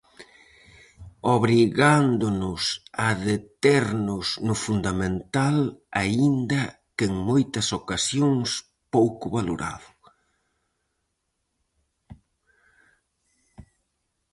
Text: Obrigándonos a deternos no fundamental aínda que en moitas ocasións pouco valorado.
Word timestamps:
Obrigándonos 1.37 2.61
a 3.05 3.07
deternos 3.29 4.25
no 4.47 4.55
fundamental 4.65 5.55
aínda 6.01 6.61
que 6.95 7.05
en 7.09 7.13
moitas 7.29 7.67
ocasións 7.79 8.49
pouco 8.93 9.25
valorado. 9.37 9.89